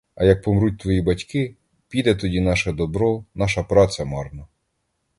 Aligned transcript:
А 0.15 0.23
як 0.25 0.41
помруть 0.43 0.77
твої 0.79 1.01
батьки, 1.01 1.55
піде 1.89 2.15
тоді 2.15 2.41
наше 2.41 2.71
добро, 2.73 3.25
наша 3.35 3.63
праця 3.63 4.05
марно! 4.05 4.47